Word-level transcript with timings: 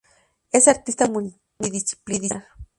Es 0.51 0.67
artista 0.67 1.05
multidisciplinar. 1.05 2.47